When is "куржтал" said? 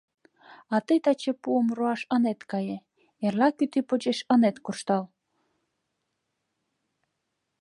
4.63-5.03